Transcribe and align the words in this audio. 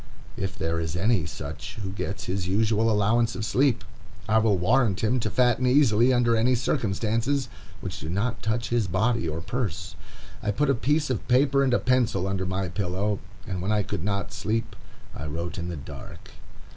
If 0.35 0.57
there 0.57 0.79
is 0.79 0.95
any 0.95 1.27
such 1.27 1.75
who 1.75 1.91
gets 1.91 2.23
his 2.23 2.47
usual 2.47 2.89
allowance 2.89 3.35
of 3.35 3.45
sleep, 3.45 3.83
I 4.27 4.39
will 4.39 4.57
warrant 4.57 5.03
him 5.03 5.19
to 5.19 5.29
fatten 5.29 5.67
easily 5.67 6.11
under 6.11 6.35
any 6.35 6.55
circumstances 6.55 7.49
which 7.81 7.99
do 7.99 8.09
not 8.09 8.41
touch 8.41 8.69
his 8.69 8.87
body 8.87 9.29
or 9.29 9.41
purse. 9.41 9.93
I 10.41 10.49
put 10.49 10.71
a 10.71 10.73
piece 10.73 11.11
of 11.11 11.27
paper 11.27 11.61
and 11.63 11.71
a 11.71 11.77
pencil 11.77 12.25
under 12.27 12.47
my 12.47 12.67
pillow, 12.69 13.19
and 13.45 13.61
when 13.61 13.71
I 13.71 13.83
could 13.83 14.03
not 14.03 14.33
sleep, 14.33 14.75
I 15.15 15.27
wrote 15.27 15.59
in 15.59 15.69
the 15.69 15.77
dark. 15.77 16.31